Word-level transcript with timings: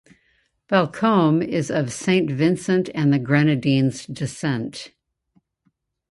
Balcombe 0.67 1.43
is 1.47 1.69
of 1.69 1.93
Saint 1.93 2.31
Vincent 2.31 2.89
and 2.95 3.13
the 3.13 3.19
Grenadines 3.19 4.07
descent. 4.07 4.95